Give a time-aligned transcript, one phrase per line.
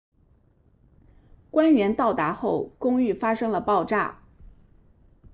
[1.51, 4.23] 官员到达后公寓发生了爆炸